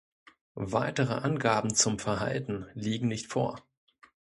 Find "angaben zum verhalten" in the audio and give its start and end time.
1.13-2.65